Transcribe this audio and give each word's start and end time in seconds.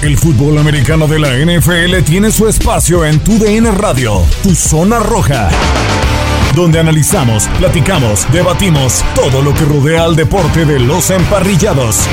El 0.00 0.16
fútbol 0.16 0.58
americano 0.58 1.08
de 1.08 1.18
la 1.18 1.30
NFL 1.34 2.04
tiene 2.04 2.30
su 2.30 2.46
espacio 2.46 3.04
en 3.04 3.18
Tu 3.18 3.36
DN 3.36 3.72
Radio, 3.72 4.22
Tu 4.44 4.54
Zona 4.54 5.00
Roja, 5.00 5.50
donde 6.54 6.78
analizamos, 6.78 7.48
platicamos, 7.58 8.30
debatimos 8.32 9.04
todo 9.16 9.42
lo 9.42 9.52
que 9.52 9.64
rodea 9.64 10.04
al 10.04 10.14
deporte 10.14 10.64
de 10.64 10.78
los 10.78 11.10
emparrillados. 11.10 12.06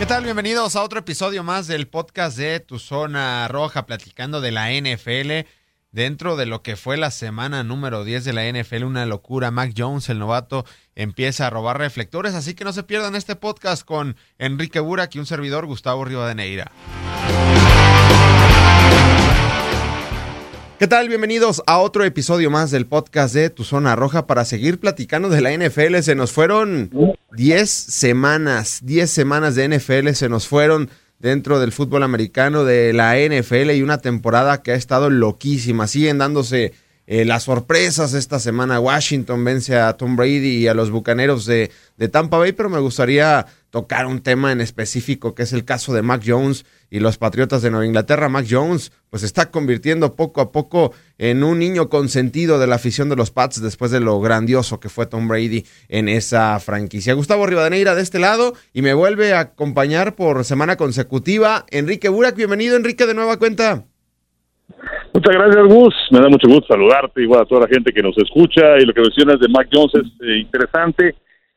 ¿Qué 0.00 0.06
tal? 0.06 0.24
Bienvenidos 0.24 0.74
a 0.74 0.82
otro 0.82 0.98
episodio 0.98 1.44
más 1.44 1.68
del 1.68 1.86
podcast 1.86 2.36
de 2.36 2.58
Tu 2.58 2.80
Zona 2.80 3.46
Roja, 3.46 3.86
platicando 3.86 4.40
de 4.40 4.50
la 4.50 4.72
NFL. 4.72 5.46
Dentro 5.90 6.36
de 6.36 6.44
lo 6.44 6.62
que 6.62 6.76
fue 6.76 6.98
la 6.98 7.10
semana 7.10 7.64
número 7.64 8.04
10 8.04 8.22
de 8.22 8.34
la 8.34 8.46
NFL, 8.46 8.84
una 8.84 9.06
locura. 9.06 9.50
Mac 9.50 9.72
Jones, 9.74 10.10
el 10.10 10.18
novato, 10.18 10.66
empieza 10.94 11.46
a 11.46 11.50
robar 11.50 11.78
reflectores, 11.78 12.34
así 12.34 12.52
que 12.52 12.64
no 12.64 12.74
se 12.74 12.82
pierdan 12.82 13.14
este 13.14 13.36
podcast 13.36 13.86
con 13.86 14.14
Enrique 14.38 14.80
Burak 14.80 15.14
y 15.14 15.18
un 15.18 15.24
servidor, 15.24 15.64
Gustavo 15.64 16.04
Rivadeneira. 16.04 16.70
¿Qué 20.78 20.86
tal? 20.86 21.08
Bienvenidos 21.08 21.62
a 21.66 21.78
otro 21.78 22.04
episodio 22.04 22.50
más 22.50 22.70
del 22.70 22.84
podcast 22.84 23.34
de 23.34 23.48
Tu 23.48 23.64
Zona 23.64 23.96
Roja 23.96 24.26
para 24.26 24.44
seguir 24.44 24.78
platicando 24.78 25.30
de 25.30 25.40
la 25.40 25.56
NFL. 25.56 26.00
Se 26.02 26.14
nos 26.14 26.32
fueron 26.32 27.16
10 27.32 27.70
semanas, 27.70 28.80
10 28.82 29.10
semanas 29.10 29.54
de 29.54 29.68
NFL 29.70 30.10
se 30.10 30.28
nos 30.28 30.46
fueron 30.46 30.90
dentro 31.18 31.60
del 31.60 31.72
fútbol 31.72 32.02
americano 32.02 32.64
de 32.64 32.92
la 32.92 33.16
NFL 33.16 33.70
y 33.72 33.82
una 33.82 33.98
temporada 33.98 34.62
que 34.62 34.72
ha 34.72 34.76
estado 34.76 35.10
loquísima. 35.10 35.86
Siguen 35.86 36.18
dándose 36.18 36.74
eh, 37.10 37.24
las 37.24 37.44
sorpresas 37.44 38.12
esta 38.12 38.38
semana. 38.38 38.78
Washington 38.78 39.42
vence 39.42 39.74
a 39.76 39.94
Tom 39.94 40.14
Brady 40.14 40.58
y 40.58 40.68
a 40.68 40.74
los 40.74 40.90
Bucaneros 40.90 41.46
de, 41.46 41.70
de 41.96 42.08
Tampa 42.08 42.36
Bay, 42.36 42.52
pero 42.52 42.68
me 42.68 42.78
gustaría 42.80 43.46
tocar 43.70 44.04
un 44.04 44.20
tema 44.20 44.52
en 44.52 44.60
específico 44.60 45.34
que 45.34 45.44
es 45.44 45.54
el 45.54 45.64
caso 45.64 45.94
de 45.94 46.02
Mac 46.02 46.22
Jones 46.24 46.66
y 46.90 47.00
los 47.00 47.16
Patriotas 47.16 47.62
de 47.62 47.70
Nueva 47.70 47.86
Inglaterra. 47.86 48.28
Mac 48.28 48.44
Jones 48.48 48.92
pues 49.08 49.22
está 49.22 49.50
convirtiendo 49.50 50.16
poco 50.16 50.42
a 50.42 50.52
poco 50.52 50.92
en 51.16 51.44
un 51.44 51.58
niño 51.58 51.88
consentido 51.88 52.58
de 52.58 52.66
la 52.66 52.74
afición 52.74 53.08
de 53.08 53.16
los 53.16 53.30
Pats 53.30 53.62
después 53.62 53.90
de 53.90 54.00
lo 54.00 54.20
grandioso 54.20 54.78
que 54.78 54.90
fue 54.90 55.06
Tom 55.06 55.28
Brady 55.28 55.64
en 55.88 56.10
esa 56.10 56.60
franquicia. 56.60 57.14
Gustavo 57.14 57.46
Rivadeneira 57.46 57.94
de 57.94 58.02
este 58.02 58.18
lado 58.18 58.52
y 58.74 58.82
me 58.82 58.92
vuelve 58.92 59.32
a 59.32 59.40
acompañar 59.40 60.14
por 60.14 60.44
semana 60.44 60.76
consecutiva 60.76 61.64
Enrique 61.70 62.10
Burak. 62.10 62.36
Bienvenido 62.36 62.76
Enrique 62.76 63.06
de 63.06 63.14
nueva 63.14 63.38
cuenta. 63.38 63.86
Muchas 65.12 65.34
gracias, 65.34 65.66
Gus. 65.66 65.94
Me 66.10 66.20
da 66.20 66.28
mucho 66.28 66.48
gusto 66.48 66.66
saludarte, 66.68 67.22
igual 67.22 67.42
a 67.42 67.44
toda 67.44 67.62
la 67.62 67.68
gente 67.68 67.92
que 67.92 68.02
nos 68.02 68.16
escucha. 68.18 68.78
Y 68.78 68.84
lo 68.84 68.92
que 68.92 69.00
mencionas 69.00 69.40
de 69.40 69.48
Mac 69.48 69.68
Jones 69.72 69.94
es 69.94 70.26
eh, 70.26 70.38
interesante. 70.38 71.14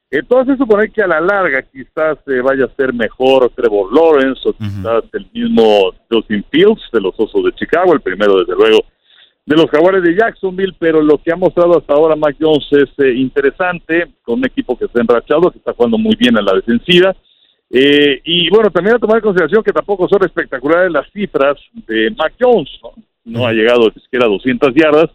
Entonces, 0.10 0.58
suponer 0.58 0.92
que 0.92 1.02
a 1.02 1.08
la 1.08 1.22
larga 1.22 1.62
quizás 1.62 2.18
eh, 2.28 2.42
vaya 2.42 2.66
a 2.66 2.76
ser 2.76 2.94
mejor 2.94 3.50
Trevor 3.56 3.94
Lawrence 3.94 4.42
o 4.44 4.54
quizás 4.54 5.04
el 5.14 5.26
mismo 5.34 5.94
Justin 6.10 6.44
Fields 6.52 6.82
de 6.92 7.00
los 7.00 7.14
Osos 7.18 7.46
de 7.46 7.54
Chicago, 7.54 7.94
el 7.94 8.02
primero, 8.02 8.40
desde 8.40 8.56
luego, 8.56 8.80
de 9.46 9.56
los 9.56 9.70
Jaguares 9.70 10.04
de 10.04 10.16
Jacksonville. 10.16 10.76
Pero 10.78 11.02
lo 11.02 11.18
que 11.18 11.32
ha 11.32 11.38
mostrado 11.38 11.78
hasta 11.78 11.94
ahora 11.94 12.18
Mac 12.18 12.36
Jones 12.40 12.68
es 12.72 12.90
eh, 12.98 13.14
interesante, 13.14 14.08
con 14.22 14.40
un 14.40 14.46
equipo 14.46 14.78
que 14.78 14.86
está 14.86 15.00
enrachado, 15.00 15.50
que 15.50 15.60
está 15.60 15.74
jugando 15.74 15.98
muy 15.98 16.16
bien 16.18 16.38
en 16.38 16.44
la 16.44 16.56
defensiva. 16.56 17.16
Eh, 17.70 18.20
y 18.26 18.50
bueno, 18.50 18.70
también 18.70 18.98
a 18.98 19.00
tomar 19.00 19.18
en 19.18 19.24
consideración 19.24 19.64
que 19.64 19.72
tampoco 19.72 20.10
son 20.10 20.26
espectaculares 20.26 20.92
las 20.92 21.10
cifras 21.14 21.56
de 21.88 22.14
Mac 22.18 22.34
Jones, 22.38 22.70
¿no? 22.84 22.92
No 23.24 23.46
ha 23.46 23.54
llegado 23.54 23.92
siquiera 23.92 24.26
a 24.26 24.30
200 24.30 24.74
yardas, 24.74 25.10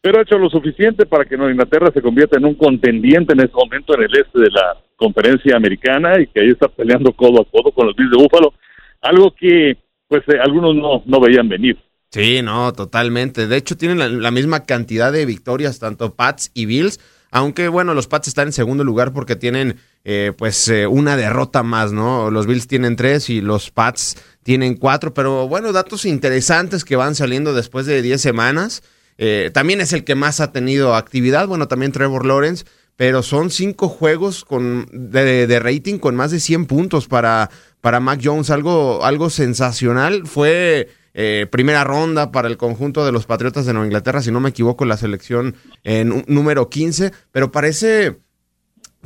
pero 0.00 0.18
ha 0.18 0.22
hecho 0.22 0.38
lo 0.38 0.48
suficiente 0.48 1.06
para 1.06 1.24
que 1.24 1.36
Nueva 1.36 1.52
Inglaterra 1.52 1.90
se 1.92 2.02
convierta 2.02 2.38
en 2.38 2.44
un 2.44 2.54
contendiente 2.54 3.32
en 3.32 3.40
este 3.40 3.54
momento 3.54 3.94
en 3.94 4.02
el 4.02 4.16
este 4.16 4.40
de 4.40 4.50
la 4.50 4.76
conferencia 4.96 5.56
americana 5.56 6.20
y 6.20 6.26
que 6.26 6.40
ahí 6.40 6.50
está 6.50 6.68
peleando 6.68 7.12
codo 7.12 7.42
a 7.42 7.44
codo 7.44 7.72
con 7.72 7.86
los 7.86 7.96
Bills 7.96 8.10
de 8.10 8.22
Búfalo, 8.22 8.52
algo 9.00 9.34
que 9.34 9.76
pues 10.08 10.22
eh, 10.28 10.38
algunos 10.42 10.74
no, 10.74 11.02
no 11.06 11.20
veían 11.20 11.48
venir. 11.48 11.78
Sí, 12.10 12.42
no, 12.42 12.72
totalmente. 12.72 13.46
De 13.46 13.56
hecho, 13.56 13.76
tienen 13.76 13.98
la, 13.98 14.08
la, 14.08 14.30
misma 14.32 14.64
cantidad 14.64 15.12
de 15.12 15.24
victorias, 15.24 15.78
tanto 15.78 16.16
Pats 16.16 16.50
y 16.54 16.66
Bills, 16.66 16.98
aunque 17.30 17.68
bueno, 17.68 17.94
los 17.94 18.08
Pats 18.08 18.26
están 18.28 18.48
en 18.48 18.52
segundo 18.52 18.82
lugar 18.82 19.12
porque 19.12 19.36
tienen 19.36 19.76
eh, 20.04 20.32
pues 20.36 20.68
eh, 20.68 20.86
una 20.86 21.16
derrota 21.16 21.62
más, 21.62 21.92
¿no? 21.92 22.30
Los 22.30 22.46
Bills 22.46 22.66
tienen 22.66 22.96
tres 22.96 23.28
y 23.30 23.40
los 23.40 23.70
Pats 23.70 24.16
tienen 24.42 24.76
cuatro, 24.76 25.12
pero 25.12 25.46
bueno, 25.48 25.72
datos 25.72 26.04
interesantes 26.04 26.84
que 26.84 26.96
van 26.96 27.14
saliendo 27.14 27.52
después 27.54 27.86
de 27.86 28.02
diez 28.02 28.20
semanas. 28.20 28.82
Eh, 29.18 29.50
también 29.52 29.80
es 29.80 29.92
el 29.92 30.04
que 30.04 30.14
más 30.14 30.40
ha 30.40 30.52
tenido 30.52 30.94
actividad, 30.94 31.46
bueno, 31.46 31.68
también 31.68 31.92
Trevor 31.92 32.24
Lawrence, 32.24 32.64
pero 32.96 33.22
son 33.22 33.50
cinco 33.50 33.88
juegos 33.88 34.44
con, 34.44 34.86
de, 34.92 35.46
de 35.46 35.60
rating 35.60 35.98
con 35.98 36.16
más 36.16 36.30
de 36.30 36.40
100 36.40 36.66
puntos 36.66 37.06
para, 37.06 37.50
para 37.80 38.00
Mac 38.00 38.20
Jones, 38.22 38.50
algo, 38.50 39.04
algo 39.04 39.28
sensacional. 39.28 40.26
Fue 40.26 40.88
eh, 41.12 41.46
primera 41.50 41.84
ronda 41.84 42.30
para 42.30 42.48
el 42.48 42.56
conjunto 42.56 43.04
de 43.04 43.12
los 43.12 43.26
Patriotas 43.26 43.66
de 43.66 43.72
Nueva 43.72 43.86
Inglaterra, 43.86 44.22
si 44.22 44.30
no 44.30 44.40
me 44.40 44.50
equivoco, 44.50 44.84
la 44.84 44.96
selección 44.96 45.56
en 45.82 46.24
número 46.26 46.68
15, 46.70 47.12
pero 47.32 47.50
parece 47.50 48.18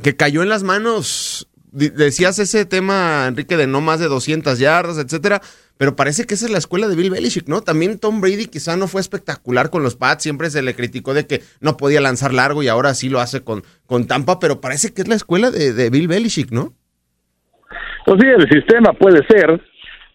que 0.01 0.15
cayó 0.15 0.43
en 0.43 0.49
las 0.49 0.63
manos, 0.63 1.47
decías 1.71 2.39
ese 2.39 2.65
tema, 2.65 3.25
Enrique, 3.27 3.57
de 3.57 3.67
no 3.67 3.81
más 3.81 3.99
de 3.99 4.07
200 4.07 4.59
yardas, 4.59 4.97
etcétera, 4.97 5.41
pero 5.77 5.95
parece 5.95 6.25
que 6.25 6.35
esa 6.35 6.45
es 6.45 6.51
la 6.51 6.57
escuela 6.57 6.87
de 6.87 6.95
Bill 6.95 7.09
Belichick, 7.09 7.47
¿no? 7.47 7.61
También 7.61 7.99
Tom 7.99 8.21
Brady 8.21 8.47
quizá 8.47 8.77
no 8.77 8.87
fue 8.87 9.01
espectacular 9.01 9.69
con 9.69 9.83
los 9.83 9.95
Pats, 9.95 10.23
siempre 10.23 10.49
se 10.49 10.61
le 10.61 10.75
criticó 10.75 11.13
de 11.13 11.27
que 11.27 11.41
no 11.59 11.77
podía 11.77 12.01
lanzar 12.01 12.33
largo 12.33 12.63
y 12.63 12.67
ahora 12.67 12.93
sí 12.93 13.09
lo 13.09 13.19
hace 13.19 13.43
con, 13.43 13.63
con 13.85 14.07
Tampa, 14.07 14.39
pero 14.39 14.61
parece 14.61 14.93
que 14.93 15.01
es 15.01 15.07
la 15.07 15.15
escuela 15.15 15.51
de, 15.51 15.73
de 15.73 15.89
Bill 15.89 16.07
Belichick, 16.07 16.51
¿no? 16.51 16.73
Pues 18.05 18.19
sí, 18.21 18.27
el 18.27 18.47
sistema 18.49 18.93
puede 18.93 19.25
ser. 19.25 19.59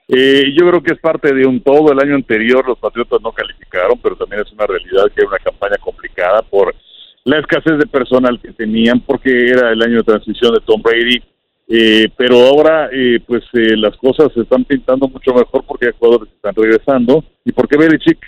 Eh, 0.08 0.52
yo 0.58 0.68
creo 0.68 0.82
que 0.82 0.94
es 0.94 1.00
parte 1.00 1.34
de 1.34 1.47
un 1.47 1.62
todo. 1.62 1.92
El 1.92 2.00
año 2.00 2.14
anterior 2.14 2.66
los 2.66 2.78
Patriotas 2.78 3.20
no 3.22 3.32
calificaron, 3.32 3.98
pero 4.02 4.16
también 4.16 4.42
es 4.42 4.52
una 4.52 4.66
realidad 4.66 5.04
que 5.14 5.22
era 5.22 5.28
una 5.28 5.38
campaña 5.38 5.76
complicada 5.78 6.42
por 6.42 6.74
la 7.25 7.38
escasez 7.38 7.78
de 7.78 7.86
personal 7.86 8.41
que 8.41 8.53
tenían, 8.53 9.00
porque 9.00 9.48
era 9.50 9.72
el 9.72 9.82
año 9.82 9.98
de 9.98 10.04
transición 10.04 10.54
de 10.54 10.60
Tom 10.60 10.82
Brady. 10.82 11.22
Eh, 11.69 12.08
pero 12.16 12.47
ahora, 12.47 12.88
eh, 12.92 13.20
pues 13.25 13.44
eh, 13.53 13.76
las 13.76 13.97
cosas 13.97 14.32
se 14.34 14.41
están 14.41 14.64
pintando 14.64 15.06
mucho 15.08 15.32
mejor 15.32 15.64
porque 15.64 15.86
hay 15.86 15.92
jugadores 15.98 16.32
están 16.34 16.54
regresando. 16.54 17.25
¿Y 17.44 17.53
porque 17.53 17.76
Belichick? 17.76 18.19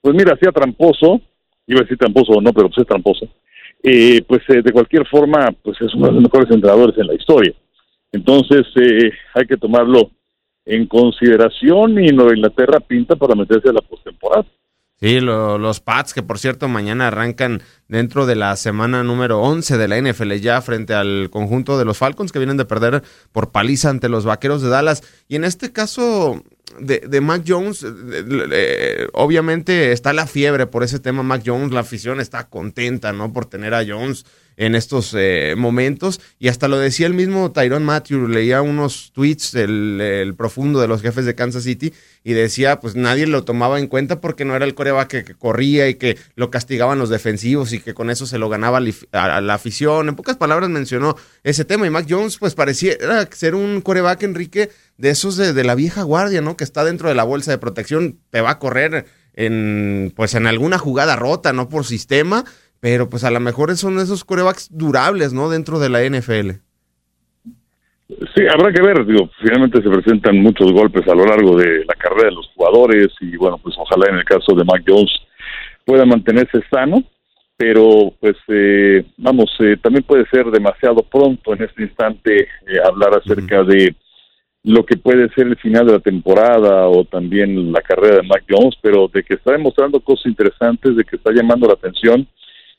Pues 0.00 0.14
mira, 0.16 0.34
hacía 0.34 0.50
tramposo, 0.50 1.20
iba 1.66 1.80
a 1.80 1.82
decir 1.82 1.96
tramposo 1.96 2.32
o 2.32 2.40
no, 2.40 2.52
pero 2.52 2.68
pues 2.68 2.78
es 2.78 2.86
tramposo. 2.86 3.28
Eh, 3.82 4.22
pues 4.28 4.42
eh, 4.48 4.62
de 4.62 4.72
cualquier 4.72 5.06
forma, 5.08 5.48
pues 5.62 5.80
es 5.80 5.92
uno 5.94 6.06
de 6.06 6.12
los 6.12 6.22
mejores 6.22 6.50
entrenadores 6.50 6.96
en 6.98 7.06
la 7.08 7.14
historia. 7.14 7.52
Entonces, 8.12 8.62
eh, 8.76 9.10
hay 9.34 9.46
que 9.46 9.56
tomarlo 9.56 10.10
en 10.64 10.86
consideración 10.86 12.02
y 12.02 12.08
Nueva 12.08 12.36
Inglaterra 12.36 12.78
pinta 12.78 13.16
para 13.16 13.34
meterse 13.34 13.70
a 13.70 13.72
la 13.72 13.80
postemporada. 13.80 14.44
Sí, 15.02 15.18
lo, 15.18 15.58
los 15.58 15.80
Pats, 15.80 16.14
que 16.14 16.22
por 16.22 16.38
cierto 16.38 16.68
mañana 16.68 17.08
arrancan 17.08 17.60
dentro 17.88 18.24
de 18.24 18.36
la 18.36 18.54
semana 18.54 19.02
número 19.02 19.40
11 19.40 19.76
de 19.76 19.88
la 19.88 20.00
NFL 20.00 20.34
ya 20.34 20.62
frente 20.62 20.94
al 20.94 21.28
conjunto 21.28 21.76
de 21.76 21.84
los 21.84 21.98
Falcons 21.98 22.30
que 22.30 22.38
vienen 22.38 22.56
de 22.56 22.66
perder 22.66 23.02
por 23.32 23.50
paliza 23.50 23.90
ante 23.90 24.08
los 24.08 24.24
Vaqueros 24.24 24.62
de 24.62 24.68
Dallas. 24.68 25.02
Y 25.26 25.34
en 25.34 25.42
este 25.42 25.72
caso 25.72 26.44
de, 26.78 27.00
de 27.00 27.20
Mac 27.20 27.42
Jones, 27.44 27.84
eh, 27.84 29.08
obviamente 29.12 29.90
está 29.90 30.12
la 30.12 30.28
fiebre 30.28 30.68
por 30.68 30.84
ese 30.84 31.00
tema 31.00 31.24
Mac 31.24 31.42
Jones, 31.44 31.72
la 31.72 31.80
afición 31.80 32.20
está 32.20 32.48
contenta, 32.48 33.12
¿no? 33.12 33.32
Por 33.32 33.46
tener 33.46 33.74
a 33.74 33.84
Jones 33.84 34.24
en 34.56 34.74
estos 34.74 35.14
eh, 35.16 35.54
momentos. 35.56 36.20
Y 36.38 36.48
hasta 36.48 36.68
lo 36.68 36.78
decía 36.78 37.06
el 37.06 37.14
mismo 37.14 37.52
Tyrone 37.52 37.84
Matthew, 37.84 38.28
leía 38.28 38.62
unos 38.62 39.12
tweets 39.12 39.54
el, 39.54 40.00
el, 40.00 40.34
profundo 40.34 40.80
de 40.80 40.88
los 40.88 41.02
jefes 41.02 41.24
de 41.24 41.34
Kansas 41.34 41.64
City 41.64 41.92
y 42.24 42.32
decía, 42.32 42.80
pues 42.80 42.94
nadie 42.94 43.26
lo 43.26 43.44
tomaba 43.44 43.78
en 43.78 43.86
cuenta 43.86 44.20
porque 44.20 44.44
no 44.44 44.54
era 44.54 44.64
el 44.64 44.74
coreback 44.74 45.24
que, 45.24 45.34
corría 45.34 45.88
y 45.88 45.94
que 45.94 46.16
lo 46.34 46.50
castigaban 46.50 46.98
los 46.98 47.08
defensivos 47.08 47.72
y 47.72 47.80
que 47.80 47.94
con 47.94 48.10
eso 48.10 48.26
se 48.26 48.38
lo 48.38 48.48
ganaba 48.48 48.80
a, 49.12 49.36
a 49.36 49.40
la 49.40 49.54
afición. 49.54 50.08
En 50.08 50.16
pocas 50.16 50.36
palabras 50.36 50.70
mencionó 50.70 51.16
ese 51.42 51.64
tema 51.64 51.86
y 51.86 51.90
Mac 51.90 52.06
Jones 52.08 52.38
pues 52.38 52.54
parecía 52.54 52.92
ser 53.32 53.54
un 53.54 53.80
coreback, 53.80 54.22
Enrique, 54.22 54.70
de 54.96 55.10
esos 55.10 55.36
de, 55.36 55.52
de 55.52 55.64
la 55.64 55.74
vieja 55.74 56.02
guardia, 56.02 56.40
¿no? 56.40 56.56
Que 56.56 56.64
está 56.64 56.84
dentro 56.84 57.08
de 57.08 57.14
la 57.14 57.24
bolsa 57.24 57.50
de 57.50 57.58
protección, 57.58 58.18
te 58.30 58.40
va 58.40 58.50
a 58.50 58.58
correr 58.58 59.06
en 59.34 60.12
pues 60.14 60.34
en 60.34 60.46
alguna 60.46 60.78
jugada 60.78 61.16
rota, 61.16 61.52
no 61.52 61.68
por 61.68 61.86
sistema, 61.86 62.44
pero 62.82 63.08
pues 63.08 63.22
a 63.22 63.30
lo 63.30 63.38
mejor 63.38 63.76
son 63.76 64.00
esos 64.00 64.24
corebacks 64.24 64.76
durables, 64.76 65.32
¿no? 65.32 65.48
Dentro 65.48 65.78
de 65.78 65.88
la 65.88 66.02
NFL. 66.02 66.58
Sí, 68.34 68.42
habrá 68.52 68.72
que 68.72 68.82
ver, 68.82 69.06
digo, 69.06 69.30
finalmente 69.40 69.80
se 69.80 69.88
presentan 69.88 70.38
muchos 70.38 70.72
golpes 70.72 71.06
a 71.06 71.14
lo 71.14 71.24
largo 71.24 71.56
de 71.56 71.84
la 71.84 71.94
carrera 71.94 72.30
de 72.30 72.34
los 72.34 72.48
jugadores 72.56 73.06
y 73.20 73.36
bueno, 73.36 73.56
pues 73.58 73.76
ojalá 73.78 74.10
en 74.10 74.16
el 74.16 74.24
caso 74.24 74.56
de 74.56 74.64
Mac 74.64 74.82
Jones 74.84 75.12
pueda 75.84 76.04
mantenerse 76.04 76.58
sano, 76.68 77.04
pero 77.56 78.12
pues 78.18 78.34
eh, 78.48 79.04
vamos, 79.16 79.54
eh, 79.60 79.76
también 79.80 80.02
puede 80.02 80.26
ser 80.26 80.46
demasiado 80.46 81.04
pronto 81.04 81.54
en 81.54 81.62
este 81.62 81.84
instante 81.84 82.42
eh, 82.42 82.80
hablar 82.84 83.16
acerca 83.16 83.62
de 83.62 83.94
lo 84.64 84.84
que 84.84 84.96
puede 84.96 85.28
ser 85.34 85.46
el 85.46 85.56
final 85.58 85.86
de 85.86 85.92
la 85.92 86.00
temporada 86.00 86.88
o 86.88 87.04
también 87.04 87.70
la 87.70 87.80
carrera 87.80 88.16
de 88.16 88.26
Mac 88.26 88.42
Jones, 88.50 88.74
pero 88.82 89.06
de 89.06 89.22
que 89.22 89.34
está 89.34 89.52
demostrando 89.52 90.00
cosas 90.00 90.26
interesantes, 90.26 90.96
de 90.96 91.04
que 91.04 91.14
está 91.14 91.30
llamando 91.32 91.68
la 91.68 91.74
atención, 91.74 92.26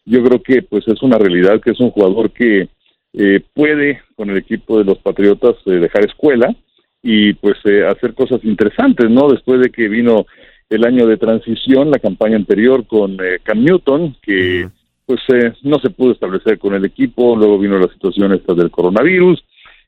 yo 0.05 0.23
creo 0.23 0.41
que 0.41 0.61
pues 0.63 0.87
es 0.87 1.01
una 1.01 1.17
realidad 1.17 1.61
que 1.61 1.71
es 1.71 1.79
un 1.79 1.91
jugador 1.91 2.31
que 2.31 2.69
eh, 3.13 3.41
puede 3.53 4.01
con 4.15 4.29
el 4.29 4.37
equipo 4.37 4.77
de 4.77 4.85
los 4.85 4.97
Patriotas 4.97 5.55
eh, 5.65 5.71
dejar 5.73 6.05
escuela 6.05 6.53
y 7.01 7.33
pues 7.33 7.57
eh, 7.65 7.85
hacer 7.85 8.13
cosas 8.13 8.43
interesantes, 8.43 9.09
¿no? 9.09 9.29
Después 9.29 9.61
de 9.61 9.69
que 9.69 9.87
vino 9.87 10.25
el 10.69 10.85
año 10.85 11.05
de 11.05 11.17
transición, 11.17 11.91
la 11.91 11.99
campaña 11.99 12.35
anterior 12.35 12.87
con 12.87 13.17
Cam 13.43 13.63
Newton, 13.63 14.15
que 14.21 14.67
pues 15.05 15.19
no 15.61 15.77
se 15.79 15.91
pudo 15.91 16.13
establecer 16.13 16.57
con 16.57 16.73
el 16.73 16.85
equipo, 16.85 17.35
luego 17.35 17.59
vino 17.59 17.77
la 17.77 17.91
situación 17.91 18.33
esta 18.33 18.53
del 18.53 18.71
coronavirus 18.71 19.43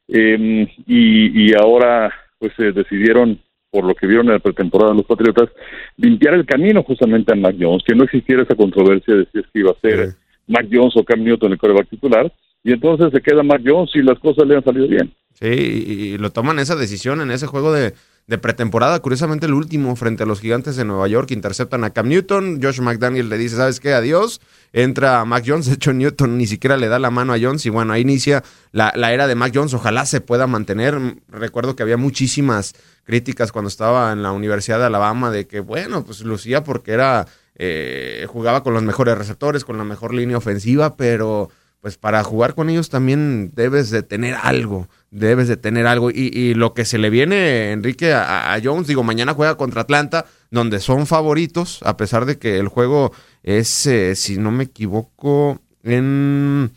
y, 0.07 1.47
y 1.47 1.55
ahora 1.55 2.13
pues 2.37 2.51
decidieron 2.57 3.39
por 3.75 3.83
lo 3.83 3.93
que 3.93 4.07
vieron 4.07 4.27
en 4.27 4.33
la 4.35 4.39
pretemporada 4.39 4.91
de 4.91 4.97
los 4.99 5.05
Patriotas, 5.05 5.49
limpiar 5.97 6.33
el 6.33 6.45
camino 6.45 6.81
justamente 6.81 7.33
a 7.33 7.35
Mac 7.35 7.57
Jones, 7.59 7.83
que 7.85 7.93
no 7.93 8.05
existiera 8.05 8.43
esa 8.43 8.55
controversia 8.55 9.15
de 9.15 9.27
si 9.33 9.39
es 9.39 9.45
que 9.51 9.59
iba 9.59 9.71
a 9.71 9.79
ser 9.81 10.15
Mac 10.47 10.65
Jones 10.71 10.95
o 10.95 11.03
Cam 11.03 11.21
Newton 11.21 11.51
el 11.51 11.57
coreback 11.57 11.89
titular, 11.89 12.31
y 12.63 12.71
entonces 12.71 13.11
se 13.11 13.19
queda 13.19 13.43
Mac 13.43 13.61
Jones 13.65 13.91
y 13.93 14.01
las 14.01 14.17
cosas 14.19 14.47
le 14.47 14.55
han 14.55 14.63
salido 14.63 14.87
bien. 14.87 15.13
Sí, 15.33 15.47
y, 15.47 16.17
lo 16.17 16.29
toman 16.29 16.59
esa 16.59 16.77
decisión 16.77 17.19
en 17.19 17.31
ese 17.31 17.47
juego 17.47 17.73
de, 17.73 17.93
pretemporada, 18.27 18.99
curiosamente 18.99 19.45
el 19.45 19.53
último 19.53 19.95
frente 19.95 20.23
a 20.23 20.25
los 20.25 20.41
gigantes 20.41 20.75
de 20.75 20.83
Nueva 20.83 21.07
York, 21.07 21.29
interceptan 21.29 21.83
a 21.83 21.91
Cam 21.91 22.07
Newton, 22.09 22.59
Josh 22.61 22.79
McDaniel 22.81 23.29
le 23.29 23.37
dice, 23.37 23.55
¿sabes 23.55 23.79
qué? 23.79 23.93
Adiós, 23.93 24.41
entra 24.73 25.23
Mac 25.25 25.43
Jones, 25.45 25.67
de 25.67 25.73
hecho 25.73 25.93
Newton 25.93 26.37
ni 26.37 26.47
siquiera 26.47 26.75
le 26.75 26.87
da 26.87 26.97
la 26.97 27.11
mano 27.11 27.33
a 27.33 27.37
Jones 27.39 27.65
y 27.67 27.69
bueno, 27.69 27.93
ahí 27.93 28.01
inicia 28.01 28.43
la, 28.71 28.91
la 28.95 29.13
era 29.13 29.27
de 29.27 29.35
Mac 29.35 29.51
Jones, 29.53 29.75
ojalá 29.75 30.07
se 30.07 30.21
pueda 30.21 30.47
mantener, 30.47 30.99
recuerdo 31.29 31.75
que 31.75 31.83
había 31.83 31.97
muchísimas 31.97 32.73
críticas 33.03 33.51
cuando 33.51 33.69
estaba 33.69 34.11
en 34.11 34.23
la 34.23 34.31
Universidad 34.31 34.79
de 34.79 34.85
Alabama 34.85 35.29
de 35.29 35.45
que 35.45 35.59
bueno, 35.59 36.03
pues 36.03 36.21
lucía 36.21 36.63
porque 36.63 36.93
era, 36.93 37.27
eh, 37.55 38.25
jugaba 38.27 38.63
con 38.63 38.73
los 38.73 38.81
mejores 38.81 39.15
receptores, 39.17 39.63
con 39.63 39.77
la 39.77 39.83
mejor 39.83 40.15
línea 40.15 40.37
ofensiva, 40.37 40.97
pero 40.97 41.51
pues 41.85 41.99
para 41.99 42.23
jugar 42.23 42.55
con 42.55 42.71
ellos 42.71 42.89
también 42.89 43.51
debes 43.53 43.91
de 43.91 44.01
tener 44.01 44.33
algo, 44.41 44.89
debes 45.11 45.47
de 45.47 45.55
tener 45.55 45.85
algo. 45.85 46.09
Y, 46.09 46.55
lo 46.55 46.73
que 46.73 46.83
se 46.83 46.97
le 46.97 47.11
viene, 47.11 47.73
Enrique, 47.73 48.11
a, 48.11 48.59
Jones, 48.63 48.87
digo, 48.87 49.03
mañana 49.03 49.35
juega 49.35 49.55
contra 49.55 49.81
Atlanta, 49.81 50.25
donde 50.49 50.79
son 50.79 51.05
favoritos, 51.05 51.81
a 51.83 51.95
pesar 51.95 52.25
de 52.25 52.39
que 52.39 52.57
el 52.57 52.69
juego 52.69 53.11
es, 53.43 53.85
eh, 53.85 54.15
si 54.15 54.39
no 54.39 54.49
me 54.49 54.63
equivoco, 54.63 55.61
en 55.83 56.71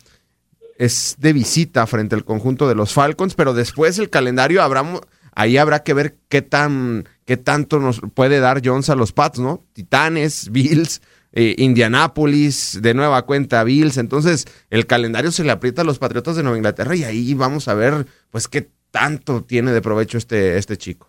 es 0.77 1.15
de 1.17 1.33
visita 1.33 1.87
frente 1.87 2.13
al 2.13 2.23
conjunto 2.23 2.67
de 2.67 2.75
los 2.75 2.93
Falcons, 2.93 3.33
pero 3.33 3.55
después 3.55 3.97
el 3.97 4.11
calendario 4.11 4.61
habrá 4.61 4.85
ahí 5.33 5.57
habrá 5.57 5.81
que 5.81 5.95
ver 5.95 6.17
qué 6.29 6.43
tan 6.43 7.09
qué 7.25 7.35
tanto 7.35 7.79
nos 7.79 7.99
puede 8.13 8.39
dar 8.39 8.61
Jones 8.63 8.91
a 8.91 8.95
los 8.95 9.11
Pats, 9.11 9.39
¿no? 9.39 9.65
Titanes, 9.73 10.51
Bills, 10.51 11.01
eh, 11.31 11.55
Indianápolis, 11.57 12.79
de 12.81 12.93
nueva 12.93 13.25
cuenta 13.25 13.63
Bills. 13.63 13.97
Entonces, 13.97 14.45
el 14.69 14.85
calendario 14.87 15.31
se 15.31 15.43
le 15.43 15.51
aprieta 15.51 15.81
a 15.81 15.85
los 15.85 15.99
Patriotas 15.99 16.35
de 16.35 16.43
Nueva 16.43 16.57
Inglaterra 16.57 16.95
y 16.95 17.03
ahí 17.03 17.33
vamos 17.33 17.67
a 17.67 17.73
ver, 17.73 18.05
pues, 18.31 18.47
qué 18.47 18.69
tanto 18.91 19.43
tiene 19.43 19.71
de 19.71 19.81
provecho 19.81 20.17
este, 20.17 20.57
este 20.57 20.77
chico. 20.77 21.07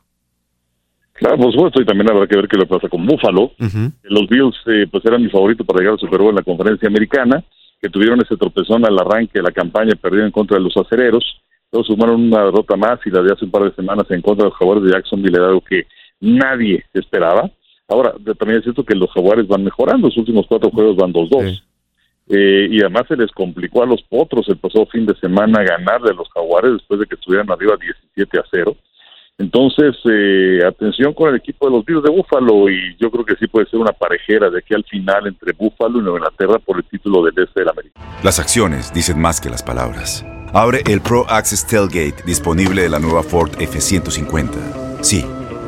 Claro, 1.14 1.36
por 1.36 1.52
supuesto, 1.52 1.82
y 1.82 1.84
también 1.84 2.10
habrá 2.10 2.26
que 2.26 2.36
ver 2.36 2.48
qué 2.48 2.56
le 2.56 2.66
pasa 2.66 2.88
con 2.88 3.06
Buffalo. 3.06 3.52
Los 4.04 4.28
Bills, 4.28 4.56
eh, 4.66 4.86
pues, 4.90 5.04
eran 5.04 5.22
mi 5.22 5.28
favorito 5.28 5.64
para 5.64 5.80
llegar 5.80 5.92
al 5.94 6.00
Super 6.00 6.18
Bowl 6.18 6.30
en 6.30 6.36
la 6.36 6.42
conferencia 6.42 6.88
americana, 6.88 7.44
que 7.80 7.88
tuvieron 7.88 8.20
ese 8.20 8.36
tropezón 8.36 8.86
al 8.86 8.98
arranque 8.98 9.38
de 9.38 9.42
la 9.42 9.52
campaña, 9.52 9.92
perdieron 10.00 10.26
en 10.26 10.32
contra 10.32 10.56
de 10.56 10.64
los 10.64 10.76
acereros. 10.76 11.24
Luego 11.72 11.86
sumaron 11.86 12.22
una 12.22 12.44
derrota 12.44 12.76
más 12.76 12.98
y 13.04 13.10
la 13.10 13.22
de 13.22 13.32
hace 13.32 13.44
un 13.44 13.50
par 13.50 13.64
de 13.64 13.74
semanas 13.74 14.06
en 14.10 14.22
contra 14.22 14.44
de 14.44 14.50
los 14.50 14.58
jugadores 14.58 14.84
de 14.84 14.96
Jacksonville, 14.96 15.36
algo 15.36 15.60
que 15.60 15.86
nadie 16.20 16.84
esperaba. 16.92 17.50
Ahora, 17.90 18.14
también 18.38 18.58
es 18.58 18.62
cierto 18.62 18.84
que 18.84 18.94
los 18.94 19.10
jaguares 19.10 19.48
van 19.48 19.64
mejorando, 19.64 20.06
los 20.06 20.16
últimos 20.16 20.46
cuatro 20.46 20.70
juegos 20.70 20.96
van 20.96 21.12
2-2. 21.12 21.60
Eh, 22.28 22.68
y 22.70 22.80
además 22.80 23.02
se 23.08 23.16
les 23.16 23.32
complicó 23.32 23.82
a 23.82 23.86
los 23.86 24.00
potros 24.02 24.48
el 24.48 24.58
pasado 24.58 24.86
fin 24.86 25.04
de 25.04 25.16
semana 25.16 25.64
ganarle 25.64 26.10
a 26.10 26.14
los 26.14 26.28
jaguares 26.30 26.74
después 26.74 27.00
de 27.00 27.06
que 27.06 27.16
estuvieran 27.16 27.50
arriba 27.50 27.76
17 27.76 28.38
a 28.38 28.44
0. 28.48 28.76
Entonces, 29.38 29.96
eh, 30.04 30.60
atención 30.64 31.12
con 31.14 31.30
el 31.30 31.36
equipo 31.36 31.66
de 31.66 31.72
los 31.76 31.84
Bills 31.84 32.04
de 32.04 32.10
Búfalo 32.10 32.70
y 32.70 32.94
yo 33.00 33.10
creo 33.10 33.24
que 33.24 33.34
sí 33.34 33.48
puede 33.48 33.66
ser 33.66 33.80
una 33.80 33.92
parejera 33.92 34.50
de 34.50 34.58
aquí 34.58 34.74
al 34.74 34.84
final 34.84 35.26
entre 35.26 35.52
Búfalo 35.52 35.98
y 35.98 36.02
Nueva 36.02 36.18
Inglaterra 36.18 36.58
por 36.60 36.76
el 36.76 36.84
título 36.84 37.24
del 37.24 37.34
este 37.42 37.60
del 37.60 37.70
América. 37.70 38.00
Las 38.22 38.38
acciones 38.38 38.94
dicen 38.94 39.20
más 39.20 39.40
que 39.40 39.50
las 39.50 39.64
palabras. 39.64 40.24
Abre 40.52 40.82
el 40.86 41.00
Pro 41.00 41.24
Access 41.28 41.66
Tailgate 41.66 42.22
disponible 42.24 42.82
de 42.82 42.90
la 42.90 43.00
nueva 43.00 43.24
Ford 43.24 43.50
F-150. 43.58 45.02
Sí 45.02 45.24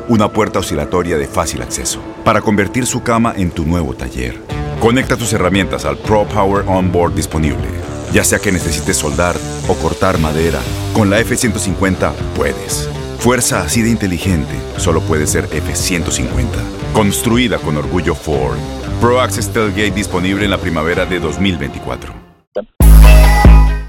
una 0.07 0.29
puerta 0.29 0.59
oscilatoria 0.59 1.17
de 1.17 1.27
fácil 1.27 1.61
acceso, 1.61 1.99
para 2.23 2.41
convertir 2.41 2.85
su 2.85 3.03
cama 3.03 3.33
en 3.35 3.51
tu 3.51 3.65
nuevo 3.65 3.93
taller. 3.93 4.39
Conecta 4.79 5.15
tus 5.17 5.33
herramientas 5.33 5.85
al 5.85 5.97
Pro 5.97 6.25
Power 6.25 6.65
Onboard 6.67 7.15
disponible. 7.15 7.67
Ya 8.11 8.23
sea 8.23 8.39
que 8.39 8.51
necesites 8.51 8.97
soldar 8.97 9.35
o 9.67 9.75
cortar 9.75 10.19
madera, 10.19 10.59
con 10.93 11.09
la 11.09 11.19
F-150 11.19 12.11
puedes. 12.35 12.89
Fuerza 13.19 13.61
así 13.61 13.81
de 13.81 13.89
inteligente 13.89 14.53
solo 14.77 15.01
puede 15.01 15.25
ser 15.25 15.45
F-150. 15.51 16.47
Construida 16.93 17.57
con 17.57 17.77
orgullo 17.77 18.13
Ford. 18.13 18.57
Pro 18.99 19.21
Access 19.21 19.51
Tailgate 19.51 19.91
disponible 19.91 20.45
en 20.45 20.51
la 20.51 20.57
primavera 20.57 21.05
de 21.05 21.19
2024. 21.19 22.13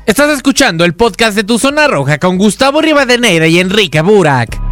Estás 0.06 0.30
escuchando 0.30 0.84
el 0.84 0.94
podcast 0.94 1.34
de 1.34 1.44
Tu 1.44 1.58
Zona 1.58 1.88
Roja 1.88 2.18
con 2.18 2.38
Gustavo 2.38 2.80
Rivadeneira 2.80 3.46
y 3.46 3.58
Enrique 3.58 4.00
Burak. 4.00 4.63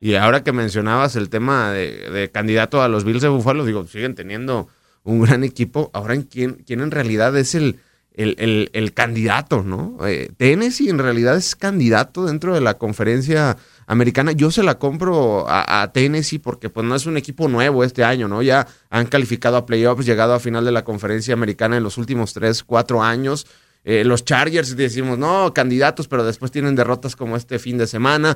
Y 0.00 0.14
ahora 0.14 0.44
que 0.44 0.52
mencionabas 0.52 1.16
el 1.16 1.30
tema 1.30 1.72
de, 1.72 2.30
candidato 2.32 2.82
a 2.82 2.88
los 2.88 3.04
Bills 3.04 3.22
de 3.22 3.28
Buffalo, 3.28 3.64
digo, 3.64 3.86
siguen 3.86 4.14
teniendo 4.14 4.68
un 5.04 5.22
gran 5.22 5.42
equipo. 5.44 5.90
Ahora, 5.94 6.16
¿quién, 6.30 6.62
quién 6.66 6.80
en 6.80 6.90
realidad 6.90 7.36
es 7.36 7.54
el, 7.54 7.78
el, 8.16 8.92
candidato, 8.94 9.62
no? 9.62 9.98
Eh, 10.06 10.30
Tennessee 10.36 10.88
en 10.88 10.98
realidad 10.98 11.36
es 11.36 11.56
candidato 11.56 12.26
dentro 12.26 12.54
de 12.54 12.60
la 12.60 12.74
conferencia 12.74 13.56
americana. 13.86 14.32
Yo 14.32 14.50
se 14.50 14.62
la 14.62 14.78
compro 14.78 15.46
a, 15.48 15.90
Tennessee 15.92 16.38
porque 16.38 16.70
pues 16.70 16.86
no 16.86 16.94
es 16.94 17.06
un 17.06 17.16
equipo 17.16 17.48
nuevo 17.48 17.84
este 17.84 18.04
año, 18.04 18.28
¿no? 18.28 18.42
Ya 18.42 18.66
han 18.90 19.06
calificado 19.06 19.56
a 19.56 19.66
playoffs, 19.66 20.04
llegado 20.04 20.34
a 20.34 20.40
final 20.40 20.64
de 20.64 20.72
la 20.72 20.84
conferencia 20.84 21.34
americana 21.34 21.76
en 21.76 21.82
los 21.82 21.98
últimos 21.98 22.32
tres, 22.32 22.62
cuatro 22.64 23.02
años. 23.02 23.46
Eh, 23.88 24.02
los 24.04 24.24
Chargers 24.24 24.76
decimos, 24.76 25.16
no, 25.16 25.54
candidatos, 25.54 26.08
pero 26.08 26.24
después 26.24 26.50
tienen 26.50 26.74
derrotas 26.74 27.14
como 27.14 27.36
este 27.36 27.60
fin 27.60 27.78
de 27.78 27.86
semana. 27.86 28.34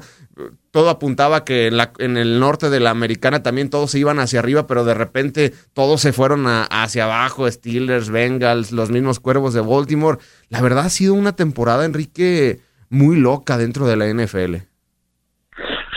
Todo 0.70 0.90
apuntaba 0.90 1.44
que 1.44 1.66
en, 1.66 1.76
la, 1.76 1.90
en 1.98 2.16
el 2.16 2.38
norte 2.38 2.70
de 2.70 2.78
la 2.78 2.90
americana 2.90 3.42
también 3.42 3.68
todos 3.68 3.90
se 3.90 3.98
iban 3.98 4.20
hacia 4.20 4.38
arriba, 4.38 4.68
pero 4.68 4.84
de 4.84 4.94
repente 4.94 5.50
todos 5.74 6.02
se 6.02 6.12
fueron 6.12 6.44
hacia 6.46 7.02
abajo, 7.02 7.50
Steelers, 7.50 8.10
Bengals, 8.10 8.70
los 8.70 8.92
mismos 8.92 9.18
cuervos 9.18 9.52
de 9.52 9.60
Baltimore. 9.60 10.18
La 10.50 10.62
verdad 10.62 10.86
ha 10.86 10.88
sido 10.88 11.14
una 11.14 11.34
temporada, 11.34 11.84
Enrique, 11.84 12.60
muy 12.88 13.18
loca 13.18 13.58
dentro 13.58 13.88
de 13.88 13.96
la 13.96 14.06
NFL. 14.06 14.54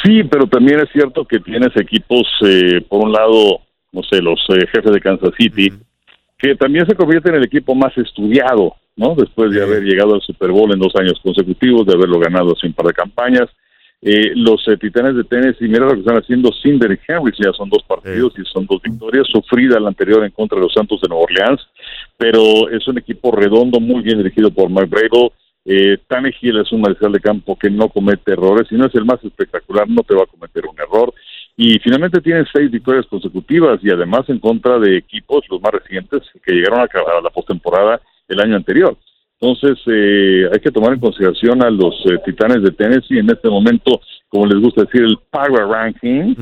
Sí, 0.04 0.24
pero 0.24 0.48
también 0.48 0.80
es 0.80 0.90
cierto 0.92 1.26
que 1.26 1.40
tienes 1.40 1.70
equipos, 1.76 2.24
eh, 2.44 2.82
por 2.90 3.06
un 3.06 3.12
lado, 3.12 3.60
no 3.92 4.02
sé, 4.02 4.20
los 4.20 4.40
eh, 4.50 4.66
jefes 4.74 4.92
de 4.92 5.00
Kansas 5.00 5.32
City, 5.38 5.72
que 6.40 6.56
también 6.56 6.88
se 6.88 6.96
convierte 6.96 7.30
en 7.30 7.36
el 7.36 7.44
equipo 7.44 7.76
más 7.76 7.96
estudiado 8.00 8.78
¿no? 8.96 9.16
Después 9.16 9.52
de 9.52 9.64
haber 9.64 9.84
llegado 9.84 10.16
al 10.16 10.22
Super 10.22 10.52
Bowl 10.52 10.72
en 10.72 10.80
dos 10.80 10.96
años 10.96 11.20
consecutivos, 11.24 11.86
de 11.86 11.94
haberlo 11.94 12.20
ganado 12.20 12.56
sin 12.56 12.74
par 12.74 12.88
de 12.88 12.94
campañas. 12.94 13.50
Eh, 14.06 14.34
los 14.36 14.68
eh, 14.68 14.76
Titanes 14.76 15.16
de 15.16 15.24
Tennessee, 15.24 15.68
mira 15.70 15.86
lo 15.86 15.94
que 15.94 16.02
están 16.02 16.18
haciendo 16.18 16.52
sin 16.52 16.78
Derrick 16.78 17.04
Henry, 17.08 17.32
ya 17.38 17.54
son 17.54 17.70
dos 17.70 17.84
partidos 17.88 18.34
y 18.38 18.44
son 18.44 18.66
dos 18.66 18.82
victorias, 18.82 19.26
sufrida 19.32 19.80
la 19.80 19.88
anterior 19.88 20.26
en 20.26 20.32
contra 20.32 20.58
de 20.58 20.64
los 20.64 20.74
Santos 20.74 21.00
de 21.00 21.08
Nueva 21.08 21.24
Orleans, 21.24 21.62
pero 22.18 22.70
es 22.70 22.86
un 22.90 22.98
equipo 22.98 23.32
redondo, 23.32 23.80
muy 23.80 24.02
bien 24.02 24.18
dirigido 24.18 24.52
por 24.52 24.70
Mike 24.70 24.88
Brego. 24.88 25.32
Eh, 25.64 25.98
Tannehill 26.06 26.60
es 26.60 26.70
un 26.74 26.82
mariscal 26.82 27.14
de 27.14 27.22
campo 27.22 27.58
que 27.58 27.70
no 27.70 27.88
comete 27.88 28.34
errores, 28.34 28.68
y 28.72 28.76
no 28.76 28.88
es 28.88 28.96
el 28.96 29.06
más 29.06 29.24
espectacular, 29.24 29.88
no 29.88 30.04
te 30.04 30.16
va 30.16 30.24
a 30.24 30.28
cometer 30.28 30.66
un 30.66 30.78
error. 30.78 31.14
Y 31.56 31.80
finalmente 31.80 32.20
tiene 32.20 32.44
seis 32.52 32.70
victorias 32.70 33.06
consecutivas 33.06 33.80
y 33.82 33.90
además 33.90 34.28
en 34.28 34.40
contra 34.40 34.80
de 34.80 34.98
equipos, 34.98 35.46
los 35.50 35.62
más 35.62 35.72
recientes, 35.72 36.24
que 36.46 36.52
llegaron 36.52 36.82
a, 36.82 36.84
a 36.84 37.22
la 37.22 37.30
postemporada 37.30 38.02
el 38.28 38.40
año 38.40 38.56
anterior. 38.56 38.98
Entonces, 39.40 39.78
eh, 39.88 40.50
hay 40.54 40.60
que 40.60 40.72
tomar 40.72 40.94
en 40.94 41.00
consideración 41.00 41.62
a 41.64 41.70
los 41.70 41.94
eh, 42.06 42.18
Titanes 42.26 42.64
de 42.64 42.72
Tennessee 42.72 43.20
en 43.20 43.30
este 43.30 43.50
momento, 43.50 44.00
como 44.30 44.46
les 44.46 44.62
gusta 44.62 44.84
decir, 44.84 45.02
el 45.02 45.18
Power 45.30 45.68
Ranking. 45.68 46.36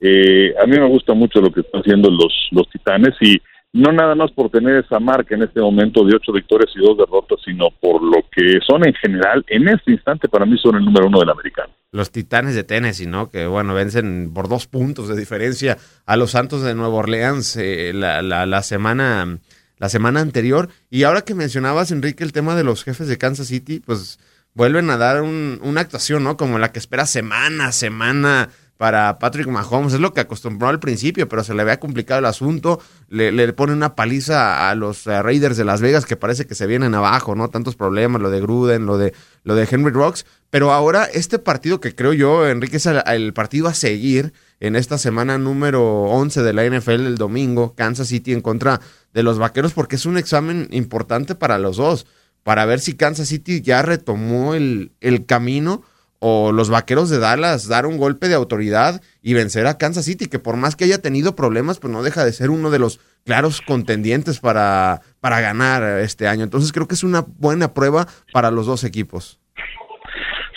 Eh, 0.00 0.52
a 0.60 0.66
mí 0.66 0.76
me 0.76 0.88
gusta 0.88 1.14
mucho 1.14 1.40
lo 1.40 1.52
que 1.52 1.60
están 1.60 1.80
haciendo 1.80 2.10
los, 2.10 2.48
los 2.50 2.68
Titanes 2.70 3.14
y 3.20 3.40
no 3.72 3.92
nada 3.92 4.16
más 4.16 4.32
por 4.32 4.50
tener 4.50 4.84
esa 4.84 4.98
marca 4.98 5.34
en 5.34 5.44
este 5.44 5.60
momento 5.60 6.04
de 6.04 6.16
ocho 6.16 6.32
victorias 6.32 6.72
y 6.74 6.80
dos 6.80 6.98
derrotas, 6.98 7.38
sino 7.44 7.68
por 7.80 8.02
lo 8.02 8.24
que 8.32 8.58
son 8.66 8.84
en 8.84 8.94
general, 8.94 9.44
en 9.46 9.68
este 9.68 9.92
instante 9.92 10.28
para 10.28 10.44
mí 10.44 10.58
son 10.58 10.74
el 10.74 10.84
número 10.84 11.06
uno 11.06 11.20
del 11.20 11.30
americano. 11.30 11.72
Los 11.92 12.10
Titanes 12.10 12.56
de 12.56 12.64
Tennessee, 12.64 13.06
¿no? 13.06 13.30
Que 13.30 13.46
bueno, 13.46 13.74
vencen 13.74 14.32
por 14.34 14.48
dos 14.48 14.66
puntos 14.66 15.08
de 15.08 15.16
diferencia 15.16 15.76
a 16.04 16.16
los 16.16 16.32
Santos 16.32 16.64
de 16.64 16.74
Nueva 16.74 16.94
Orleans 16.94 17.56
eh, 17.56 17.92
la, 17.94 18.22
la, 18.22 18.44
la, 18.46 18.62
semana 18.62 19.38
la 19.80 19.88
semana 19.88 20.20
anterior. 20.20 20.68
Y 20.90 21.02
ahora 21.02 21.22
que 21.22 21.34
mencionabas, 21.34 21.90
Enrique, 21.90 22.22
el 22.22 22.32
tema 22.32 22.54
de 22.54 22.62
los 22.62 22.84
jefes 22.84 23.08
de 23.08 23.18
Kansas 23.18 23.48
City, 23.48 23.80
pues 23.80 24.20
vuelven 24.54 24.90
a 24.90 24.96
dar 24.96 25.22
un, 25.22 25.58
una 25.62 25.80
actuación, 25.80 26.22
¿no? 26.22 26.36
Como 26.36 26.58
la 26.58 26.70
que 26.70 26.78
espera 26.78 27.06
semana 27.06 27.68
a 27.68 27.72
semana 27.72 28.50
para 28.76 29.18
Patrick 29.18 29.46
Mahomes. 29.46 29.94
Es 29.94 30.00
lo 30.00 30.14
que 30.14 30.20
acostumbró 30.20 30.68
al 30.68 30.80
principio, 30.80 31.28
pero 31.28 31.44
se 31.44 31.54
le 31.54 31.62
había 31.62 31.80
complicado 31.80 32.18
el 32.18 32.26
asunto. 32.26 32.80
Le, 33.08 33.32
le 33.32 33.52
pone 33.52 33.72
una 33.72 33.94
paliza 33.94 34.70
a 34.70 34.74
los 34.74 35.04
Raiders 35.04 35.56
de 35.56 35.64
Las 35.64 35.80
Vegas 35.80 36.06
que 36.06 36.16
parece 36.16 36.46
que 36.46 36.54
se 36.54 36.66
vienen 36.66 36.94
abajo, 36.94 37.34
¿no? 37.34 37.48
Tantos 37.48 37.74
problemas, 37.74 38.22
lo 38.22 38.30
de 38.30 38.40
Gruden, 38.40 38.86
lo 38.86 38.98
de, 38.98 39.14
lo 39.44 39.54
de 39.54 39.68
Henry 39.70 39.92
Rocks. 39.92 40.24
Pero 40.50 40.72
ahora 40.72 41.04
este 41.04 41.38
partido 41.38 41.80
que 41.80 41.94
creo 41.94 42.12
yo, 42.12 42.48
Enrique, 42.48 42.78
es 42.78 42.86
el, 42.86 43.02
el 43.06 43.32
partido 43.32 43.68
a 43.68 43.74
seguir 43.74 44.32
en 44.60 44.76
esta 44.76 44.98
semana 44.98 45.38
número 45.38 46.04
11 46.04 46.42
de 46.42 46.52
la 46.52 46.64
NFL 46.64 47.06
el 47.06 47.18
domingo, 47.18 47.74
Kansas 47.74 48.08
City 48.08 48.32
en 48.32 48.40
contra 48.40 48.80
de 49.12 49.22
los 49.22 49.38
Vaqueros, 49.38 49.72
porque 49.72 49.96
es 49.96 50.06
un 50.06 50.16
examen 50.16 50.68
importante 50.70 51.34
para 51.34 51.58
los 51.58 51.76
dos, 51.76 52.06
para 52.42 52.64
ver 52.64 52.80
si 52.80 52.96
Kansas 52.96 53.28
City 53.28 53.60
ya 53.60 53.82
retomó 53.82 54.54
el, 54.54 54.92
el 55.00 55.26
camino 55.26 55.82
o 56.20 56.52
los 56.52 56.68
vaqueros 56.68 57.08
de 57.08 57.18
Dallas 57.18 57.66
dar 57.66 57.86
un 57.86 57.96
golpe 57.96 58.28
de 58.28 58.34
autoridad 58.34 59.00
y 59.22 59.34
vencer 59.34 59.66
a 59.66 59.78
Kansas 59.78 60.04
City, 60.04 60.28
que 60.28 60.38
por 60.38 60.56
más 60.56 60.76
que 60.76 60.84
haya 60.84 61.00
tenido 61.00 61.34
problemas, 61.34 61.80
pues 61.80 61.92
no 61.92 62.02
deja 62.02 62.24
de 62.24 62.32
ser 62.32 62.50
uno 62.50 62.70
de 62.70 62.78
los 62.78 63.00
claros 63.24 63.62
contendientes 63.62 64.38
para, 64.38 65.00
para 65.20 65.40
ganar 65.40 66.00
este 66.00 66.28
año. 66.28 66.44
Entonces 66.44 66.72
creo 66.72 66.86
que 66.86 66.94
es 66.94 67.04
una 67.04 67.24
buena 67.38 67.72
prueba 67.72 68.06
para 68.32 68.50
los 68.50 68.66
dos 68.66 68.84
equipos. 68.84 69.40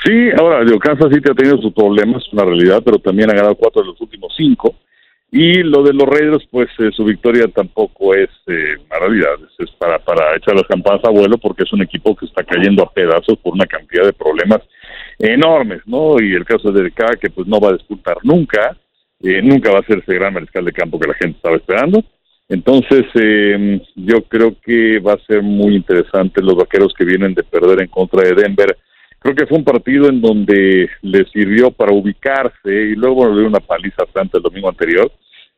Sí, 0.06 0.30
ahora, 0.38 0.66
Kansas 0.82 1.14
City 1.14 1.32
ha 1.32 1.34
tenido 1.34 1.58
sus 1.62 1.74
problemas, 1.74 2.22
una 2.34 2.44
realidad, 2.44 2.82
pero 2.84 3.00
también 3.00 3.32
ha 3.32 3.34
ganado 3.34 3.56
cuatro 3.56 3.82
de 3.82 3.88
los 3.88 4.02
últimos 4.02 4.34
cinco. 4.36 4.76
Y 5.36 5.64
lo 5.64 5.82
de 5.82 5.94
los 5.94 6.08
Raiders, 6.08 6.46
pues 6.52 6.70
eh, 6.78 6.92
su 6.96 7.04
victoria 7.04 7.48
tampoco 7.48 8.14
es 8.14 8.30
eh, 8.46 8.76
realidad, 8.88 9.34
es, 9.58 9.72
para, 9.80 9.98
para 9.98 10.36
echar 10.38 10.54
las 10.54 10.68
campanas 10.68 11.02
a 11.04 11.10
vuelo 11.10 11.40
porque 11.40 11.64
es 11.64 11.74
un 11.74 11.82
equipo 11.82 12.16
que 12.16 12.28
está 12.28 12.44
cayendo 12.44 12.84
a 12.84 12.94
pedazos 12.94 13.40
por 13.40 13.54
una 13.54 13.66
cantidad 13.66 14.06
de 14.06 14.14
problemas 14.14 14.62
enormes, 15.18 15.82
¿no? 15.88 16.22
Y 16.22 16.36
el 16.36 16.46
caso 16.46 16.72
de 16.72 16.92
K, 16.92 17.16
que 17.20 17.32
pues 17.32 17.48
no 17.48 17.60
va 17.60 17.70
a 17.70 17.74
disputar 17.74 18.18
nunca, 18.22 18.78
eh, 19.24 19.42
nunca 19.42 19.72
va 19.72 19.80
a 19.80 19.86
ser 19.88 20.00
ese 20.00 20.14
gran 20.14 20.36
mariscal 20.36 20.66
de 20.66 20.72
campo 20.72 21.00
que 21.00 21.08
la 21.08 21.16
gente 21.16 21.38
estaba 21.38 21.56
esperando. 21.56 22.04
Entonces, 22.48 23.04
eh, 23.16 23.82
yo 23.96 24.22
creo 24.26 24.56
que 24.64 25.00
va 25.00 25.14
a 25.14 25.26
ser 25.26 25.42
muy 25.42 25.76
interesante 25.76 26.44
los 26.44 26.56
vaqueros 26.56 26.94
que 26.94 27.06
vienen 27.06 27.34
de 27.34 27.44
perder 27.44 27.82
en 27.82 27.88
contra 27.88 28.22
de 28.22 28.36
Denver. 28.36 28.78
Creo 29.24 29.36
que 29.36 29.48
fue 29.48 29.58
un 29.58 29.64
partido 29.64 30.10
en 30.10 30.20
donde 30.20 30.90
les 31.02 31.32
sirvió 31.32 31.72
para 31.72 31.94
ubicarse 31.94 32.70
y 32.70 32.94
luego 32.94 33.26
le 33.30 33.40
dio 33.40 33.48
una 33.48 33.62
paliza 33.62 34.04
bastante 34.04 34.38
el 34.38 34.44
domingo 34.44 34.68
anterior. 34.68 35.10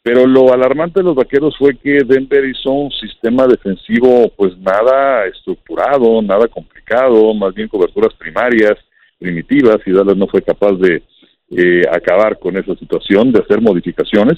Pero 0.04 0.28
lo 0.28 0.54
alarmante 0.54 1.00
de 1.00 1.06
los 1.06 1.16
vaqueros 1.16 1.58
fue 1.58 1.76
que 1.76 2.04
Denver 2.06 2.46
hizo 2.46 2.70
un 2.70 2.92
sistema 2.92 3.48
defensivo 3.48 4.32
pues 4.38 4.56
nada 4.60 5.26
estructurado, 5.26 6.22
nada 6.22 6.48
complicado, 6.48 7.34
más 7.34 7.56
bien 7.56 7.68
coberturas 7.68 8.14
primarias, 8.14 8.76
primitivas 9.18 9.78
y 9.88 9.92
Dallas 9.92 10.16
no 10.16 10.28
fue 10.28 10.44
capaz 10.44 10.74
de 10.74 11.02
eh, 11.50 11.82
acabar 11.92 12.38
con 12.38 12.56
esa 12.58 12.76
situación, 12.76 13.32
de 13.32 13.40
hacer 13.40 13.62
modificaciones. 13.62 14.38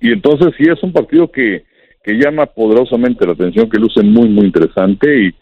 Y 0.00 0.12
entonces 0.12 0.54
sí 0.56 0.70
es 0.70 0.80
un 0.84 0.92
partido 0.92 1.32
que, 1.32 1.64
que 2.04 2.12
llama 2.12 2.46
poderosamente 2.46 3.26
la 3.26 3.32
atención, 3.32 3.68
que 3.68 3.80
luce 3.80 4.04
muy, 4.04 4.28
muy 4.28 4.46
interesante 4.46 5.20
y 5.20 5.34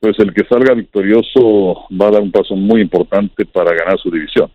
pues 0.00 0.18
el 0.18 0.32
que 0.32 0.44
salga 0.48 0.74
victorioso 0.74 1.86
va 2.00 2.08
a 2.08 2.10
dar 2.10 2.22
un 2.22 2.32
paso 2.32 2.56
muy 2.56 2.80
importante 2.80 3.44
para 3.44 3.74
ganar 3.74 3.98
su 3.98 4.10
división. 4.10 4.50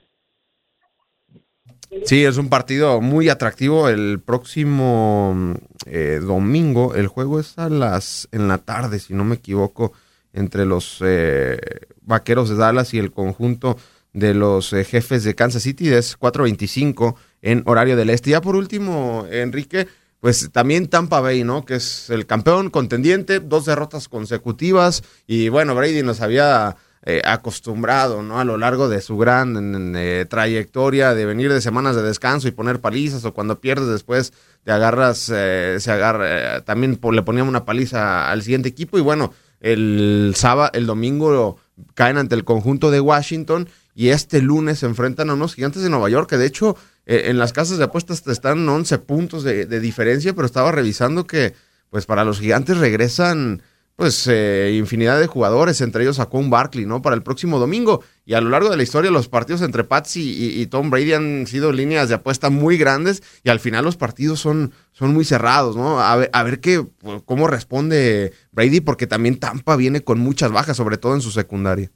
Sí, 2.04 2.25
es 2.25 2.38
un 2.38 2.50
partido 2.50 3.00
muy 3.00 3.30
atractivo. 3.30 3.88
El 3.88 4.20
próximo 4.20 5.56
eh, 5.86 6.20
domingo, 6.22 6.96
el 6.96 7.08
juego 7.08 7.40
es 7.40 7.58
a 7.58 7.70
las 7.70 8.28
en 8.32 8.48
la 8.48 8.58
tarde, 8.58 9.00
si 9.00 9.14
no 9.14 9.24
me 9.24 9.36
equivoco, 9.36 9.94
entre 10.34 10.66
los 10.66 11.00
eh, 11.06 11.60
vaqueros 12.02 12.50
de 12.50 12.56
Dallas 12.56 12.94
y 12.94 13.00
el 13.00 13.12
conjunto 13.12 13.78
de 14.14 14.34
los 14.34 14.74
eh, 14.74 14.84
jefes 14.84 15.24
de 15.24 15.36
Kansas 15.36 15.64
City. 15.64 15.90
Es 15.90 16.20
4.25 16.20 17.16
en 17.42 17.64
horario 17.66 17.96
del 17.96 18.10
este. 18.10 18.32
Ya 18.32 18.42
por 18.42 18.56
último, 18.56 19.25
Enrique, 19.32 19.88
pues 20.25 20.50
también 20.51 20.88
Tampa 20.88 21.20
Bay, 21.20 21.44
¿no? 21.44 21.65
Que 21.65 21.75
es 21.75 22.10
el 22.10 22.25
campeón 22.25 22.72
contendiente, 22.72 23.39
dos 23.39 23.65
derrotas 23.65 24.10
consecutivas. 24.10 25.03
Y 25.27 25.50
bueno, 25.50 25.75
Brady 25.75 26.01
nos 26.01 26.20
había 26.20 26.77
eh, 27.05 27.22
acostumbrado, 27.24 28.24
¿no? 28.24 28.39
A 28.39 28.44
lo 28.44 28.58
largo 28.58 28.89
de 28.89 29.01
su 29.01 29.17
gran 29.17 29.94
eh, 29.96 30.25
trayectoria 30.27 31.13
de 31.13 31.27
venir 31.27 31.53
de 31.53 31.62
semanas 31.62 31.96
de 31.96 32.01
descanso 32.01 32.48
y 32.48 32.51
poner 32.53 32.82
palizas, 32.82 33.24
o 33.24 33.36
cuando 33.36 33.60
pierdes 33.60 33.88
después 33.88 34.34
te 34.63 34.72
agarras, 34.72 35.32
eh, 35.32 35.77
se 35.79 35.91
agarra, 35.91 36.62
también 36.62 37.00
le 37.12 37.22
poníamos 37.22 37.51
una 37.51 37.63
paliza 37.63 38.32
al 38.32 38.41
siguiente 38.41 38.67
equipo. 38.67 38.98
Y 38.98 39.01
bueno, 39.01 39.32
el 39.60 40.34
sábado, 40.36 40.72
el 40.74 40.88
domingo 40.88 41.60
caen 41.94 42.17
ante 42.17 42.34
el 42.34 42.46
conjunto 42.46 42.89
de 42.89 43.00
Washington 43.00 43.70
y 43.94 44.10
este 44.10 44.41
lunes 44.41 44.79
se 44.79 44.88
enfrentan 44.88 45.29
a 45.29 45.36
unos 45.36 45.53
gigantes 45.53 45.84
de 45.84 45.91
Nueva 45.91 46.10
York, 46.10 46.29
que 46.29 46.38
de 46.38 46.48
hecho 46.48 46.75
eh, 46.75 46.95
en 47.06 47.38
las 47.38 47.54
casas 47.54 47.78
de 47.78 47.84
apuestas 47.84 48.26
están 48.28 48.68
11 48.68 48.98
puntos 49.00 49.44
de, 49.44 49.66
diferencia, 49.80 50.34
pero 50.34 50.46
estaba 50.46 50.72
revisando 50.72 51.28
que 51.28 51.54
pues 51.90 52.06
para 52.06 52.26
los 52.26 52.40
gigantes 52.40 52.78
regresan 52.78 53.62
pues 53.96 54.28
eh, 54.28 54.76
infinidad 54.78 55.18
de 55.20 55.28
jugadores, 55.28 55.80
entre 55.80 56.04
ellos 56.04 56.20
a 56.20 56.26
Con 56.26 56.50
Barkley, 56.50 56.86
¿no? 56.86 57.02
Para 57.02 57.16
el 57.16 57.24
próximo 57.24 57.60
domingo. 57.60 58.04
Y 58.26 58.34
a 58.34 58.42
lo 58.42 58.50
largo 58.50 58.70
de 58.70 58.76
la 58.76 58.84
historia, 58.84 59.10
los 59.10 59.30
partidos 59.30 59.62
entre 59.62 59.86
Patsy 59.86 60.22
y, 60.22 60.62
y, 60.62 60.68
Tom 60.68 60.90
Brady 60.90 61.14
han 61.14 61.48
sido 61.48 61.72
líneas 61.72 62.10
de 62.10 62.16
apuesta 62.16 62.50
muy 62.50 62.78
grandes 62.78 63.24
y 63.44 63.50
al 63.50 63.62
final 63.62 63.86
los 63.86 63.96
partidos 63.96 64.42
son, 64.42 64.74
son 64.92 65.14
muy 65.14 65.24
cerrados, 65.24 65.78
¿no? 65.78 66.02
A 66.02 66.14
ver, 66.18 66.30
a 66.34 66.44
ver 66.44 66.60
qué, 66.60 66.86
cómo 67.24 67.48
responde 67.48 68.34
Brady, 68.52 68.82
porque 68.82 69.08
también 69.08 69.38
Tampa 69.40 69.78
viene 69.78 70.02
con 70.02 70.20
muchas 70.20 70.52
bajas, 70.52 70.76
sobre 70.76 70.98
todo 70.98 71.14
en 71.16 71.22
su 71.22 71.32
secundaria. 71.32 71.90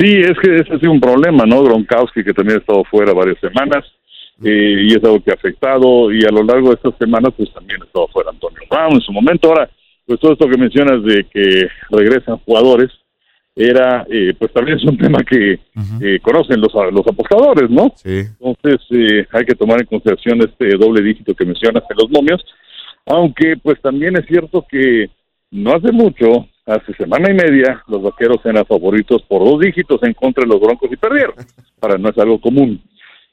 Sí, 0.00 0.16
es 0.16 0.38
que 0.42 0.56
ese 0.56 0.72
ha 0.72 0.78
sido 0.78 0.92
un 0.92 1.00
problema, 1.00 1.44
¿no? 1.44 1.62
Gronkowski, 1.62 2.24
que 2.24 2.32
también 2.32 2.56
ha 2.58 2.60
estado 2.60 2.82
fuera 2.84 3.12
varias 3.12 3.38
semanas, 3.38 3.84
eh, 4.42 4.76
y 4.82 4.94
es 4.94 5.04
algo 5.04 5.22
que 5.22 5.30
ha 5.30 5.34
afectado, 5.34 6.10
y 6.10 6.24
a 6.24 6.30
lo 6.30 6.42
largo 6.42 6.68
de 6.70 6.76
estas 6.76 6.96
semanas, 6.98 7.34
pues 7.36 7.52
también 7.52 7.82
ha 7.82 7.84
estado 7.84 8.08
fuera 8.08 8.30
Antonio 8.30 8.60
Brown 8.70 8.94
en 8.94 9.00
su 9.02 9.12
momento. 9.12 9.48
Ahora, 9.48 9.68
pues 10.06 10.18
todo 10.18 10.32
esto 10.32 10.48
que 10.48 10.56
mencionas 10.56 11.04
de 11.04 11.26
que 11.30 11.68
regresan 11.90 12.38
jugadores, 12.38 12.90
era, 13.54 14.06
eh, 14.08 14.32
pues 14.38 14.52
también 14.52 14.78
es 14.78 14.84
un 14.84 14.96
tema 14.96 15.22
que 15.22 15.58
uh 15.76 15.80
-huh. 15.80 16.02
eh, 16.02 16.20
conocen 16.20 16.60
los, 16.60 16.72
los 16.92 17.06
apostadores, 17.06 17.68
¿no? 17.68 17.92
Sí. 17.96 18.22
Entonces, 18.40 18.80
eh, 18.90 19.26
hay 19.32 19.44
que 19.44 19.54
tomar 19.54 19.80
en 19.80 19.86
consideración 19.86 20.40
este 20.40 20.76
doble 20.78 21.02
dígito 21.02 21.34
que 21.34 21.44
mencionas 21.44 21.82
en 21.90 21.96
los 21.98 22.10
momios, 22.10 22.42
aunque 23.06 23.56
pues 23.62 23.80
también 23.82 24.16
es 24.16 24.24
cierto 24.26 24.64
que 24.70 25.10
no 25.50 25.72
hace 25.74 25.92
mucho 25.92 26.48
hace 26.70 26.94
semana 26.94 27.30
y 27.30 27.34
media 27.34 27.82
los 27.88 28.02
vaqueros 28.02 28.38
eran 28.44 28.64
favoritos 28.64 29.22
por 29.22 29.44
dos 29.44 29.60
dígitos 29.60 30.02
en 30.02 30.14
contra 30.14 30.42
de 30.42 30.48
los 30.48 30.60
broncos 30.60 30.90
y 30.90 30.96
perdieron. 30.96 31.34
Para 31.80 31.98
no 31.98 32.10
es 32.10 32.18
algo 32.18 32.40
común. 32.40 32.80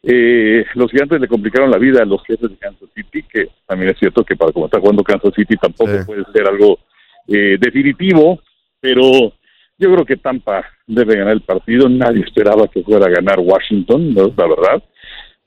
Eh, 0.04 0.66
los 0.76 0.92
gigantes 0.92 1.20
le 1.20 1.28
complicaron 1.28 1.70
la 1.70 1.78
vida 1.78 2.02
a 2.02 2.06
los 2.06 2.24
jefes 2.24 2.50
de 2.50 2.58
Kansas 2.58 2.90
City, 2.96 3.24
que 3.24 3.50
también 3.66 3.92
es 3.92 4.00
cierto 4.00 4.24
que 4.24 4.36
para 4.36 4.52
como 4.52 4.68
está 4.68 4.80
jugando 4.80 5.04
Kansas 5.04 5.34
City 5.36 5.56
tampoco 5.58 5.92
sí. 5.92 6.06
puede 6.06 6.24
ser 6.32 6.48
algo 6.48 6.80
eh, 7.28 7.58
definitivo, 7.60 8.40
pero 8.80 9.34
yo 9.78 9.94
creo 9.94 10.06
que 10.06 10.18
Tampa 10.18 10.64
debe 10.86 11.18
ganar 11.18 11.34
el 11.34 11.42
partido. 11.42 11.90
Nadie 11.90 12.24
esperaba 12.24 12.68
que 12.68 12.84
fuera 12.84 13.08
a 13.08 13.10
ganar 13.10 13.40
Washington, 13.40 14.14
¿no? 14.14 14.34
la 14.38 14.48
verdad. 14.48 14.84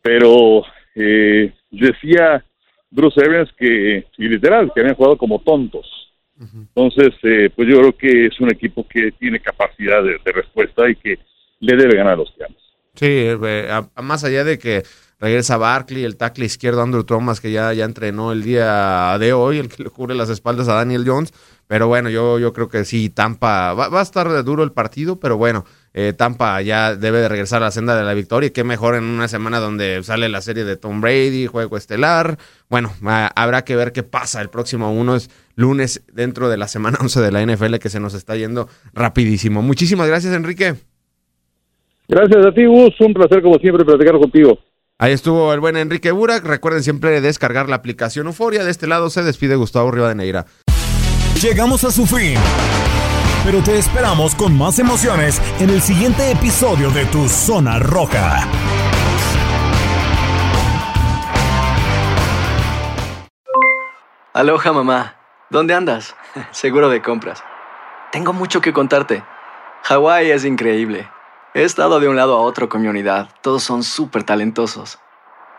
Pero 0.03 0.63
eh, 0.95 1.53
decía 1.71 2.45
Bruce 2.91 3.21
Evans 3.25 3.51
que, 3.57 4.05
y 4.19 4.29
literal, 4.29 4.73
que 4.75 4.81
habían 4.81 4.97
jugado 4.97 5.17
como 5.17 5.39
tontos 5.39 6.00
entonces, 6.41 7.11
eh, 7.23 7.51
pues 7.55 7.69
yo 7.69 7.79
creo 7.79 7.97
que 7.97 8.27
es 8.27 8.41
un 8.41 8.51
equipo 8.51 8.87
que 8.89 9.13
tiene 9.13 9.41
capacidad 9.41 10.03
de, 10.03 10.33
respuesta 10.33 10.89
y 10.89 10.97
que 10.97 11.19
le 11.61 11.77
debe 11.77 11.97
ganar 11.97 12.15
a 12.15 12.17
los 12.17 12.33
Giants. 12.35 12.57
Sí, 12.95 13.07
eh, 13.07 13.69
a, 13.71 13.89
a 13.95 14.03
más 14.03 14.25
allá 14.25 14.43
de 14.45 14.59
que 14.59 14.83
regresa 15.21 15.59
Barkley, 15.59 16.05
el 16.05 16.17
tackle 16.17 16.47
izquierdo 16.47 16.83
Andrew 16.83 17.05
Thomas, 17.05 17.41
que 17.41 17.53
ya, 17.53 17.73
ya 17.75 17.85
entrenó 17.85 18.33
el 18.33 18.43
día 18.43 19.17
de 19.19 19.33
hoy, 19.35 19.59
el 19.59 19.69
que 19.69 19.85
le 19.85 19.91
cubre 19.91 20.15
las 20.15 20.31
espaldas 20.31 20.69
a 20.69 20.75
Daniel 20.75 21.05
Jones. 21.07 21.33
Pero 21.67 21.87
bueno, 21.87 22.09
yo, 22.09 22.39
yo 22.39 22.53
creo 22.53 22.69
que 22.69 22.85
sí, 22.85 23.11
Tampa 23.11 23.75
va, 23.75 23.89
va 23.89 24.01
a 24.01 24.03
estar 24.03 24.43
duro 24.43 24.65
el 24.65 24.73
partido, 24.73 25.21
pero 25.21 25.37
bueno, 25.37 25.67
eh, 25.93 26.13
Tampa 26.17 26.61
ya 26.63 26.95
debe 26.95 27.19
de 27.19 27.29
regresar 27.29 27.63
a 27.63 27.67
la 27.67 27.71
senda 27.71 27.97
de 27.97 28.05
la 28.05 28.15
victoria. 28.15 28.49
Y 28.49 28.51
qué 28.51 28.65
mejor 28.65 28.95
en 28.95 29.05
una 29.05 29.29
semana 29.29 29.59
donde 29.59 30.03
sale 30.03 30.29
la 30.29 30.41
serie 30.41 30.65
de 30.65 30.77
Tom 30.77 31.01
Brady, 31.01 31.47
juego 31.47 31.77
estelar. 31.77 32.39
Bueno, 32.69 32.93
habrá 33.35 33.63
que 33.63 33.77
ver 33.77 33.93
qué 33.93 34.03
pasa. 34.03 34.41
El 34.41 34.51
próximo 34.51 34.93
uno 34.93 35.17
es 35.17 35.31
lunes 35.57 36.03
dentro 36.13 36.49
de 36.49 36.57
la 36.57 36.69
semana 36.69 36.99
11 37.01 37.21
de 37.21 37.33
la 37.33 37.45
NFL 37.45 37.77
que 37.77 37.89
se 37.89 38.01
nos 38.01 38.15
está 38.15 38.37
yendo 38.37 38.69
rapidísimo. 38.93 39.63
Muchísimas 39.63 40.09
gracias, 40.09 40.35
Enrique. 40.35 40.75
Gracias 42.09 42.47
a 42.47 42.53
ti, 42.53 42.65
Gus. 42.67 43.01
Un 43.01 43.15
placer, 43.15 43.43
como 43.43 43.59
siempre, 43.59 43.85
platicar 43.85 44.19
contigo. 44.19 44.59
Ahí 44.99 45.13
estuvo 45.13 45.53
el 45.55 45.61
buen 45.61 45.77
Enrique 45.77 46.11
Burak. 46.11 46.45
Recuerden 46.45 46.83
siempre 46.83 47.21
descargar 47.21 47.69
la 47.69 47.77
aplicación 47.77 48.27
Euforia. 48.27 48.65
De 48.65 48.71
este 48.71 48.87
lado 48.87 49.09
se 49.11 49.23
despide 49.23 49.57
Gustavo 49.57 49.91
Rivadeneira. 49.91 50.45
Llegamos 51.41 51.85
a 51.85 51.91
su 51.91 52.05
fin. 52.05 52.35
Pero 53.43 53.63
te 53.63 53.79
esperamos 53.79 54.35
con 54.35 54.57
más 54.57 54.79
emociones 54.79 55.41
en 55.61 55.71
el 55.71 55.81
siguiente 55.81 56.31
episodio 56.31 56.91
de 56.91 57.07
Tu 57.07 57.27
Zona 57.27 57.79
Roja. 57.79 58.47
Aloha 64.35 64.73
mamá, 64.73 65.17
¿dónde 65.49 65.73
andas? 65.73 66.15
Seguro 66.51 66.91
de 66.91 67.01
compras. 67.01 67.43
Tengo 68.13 68.35
mucho 68.35 68.61
que 68.61 68.75
contarte. 68.75 69.25
Hawái 69.85 70.31
es 70.31 70.45
increíble. 70.45 71.09
He 71.55 71.63
estado 71.63 71.99
de 71.99 72.09
un 72.09 72.17
lado 72.17 72.37
a 72.37 72.43
otro 72.43 72.69
con 72.69 72.83
mi 72.83 72.89
unidad. 72.89 73.31
Todos 73.41 73.63
son 73.63 73.83
súper 73.83 74.23
talentosos. 74.23 74.99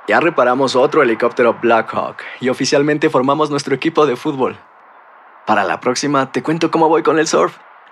Ya 0.08 0.20
reparamos 0.20 0.76
otro 0.76 1.02
helicóptero 1.02 1.58
Blackhawk 1.60 2.18
y 2.42 2.50
oficialmente 2.50 3.10
formamos 3.10 3.50
nuestro 3.50 3.74
equipo 3.74 4.06
de 4.06 4.16
fútbol. 4.16 4.56
Para 5.48 5.64
la 5.64 5.80
próxima 5.80 6.32
te 6.32 6.44
cuento 6.44 6.70
cómo 6.70 6.88
voy 6.88 7.02
con 7.02 7.18
el 7.18 7.28
surf 7.28 7.58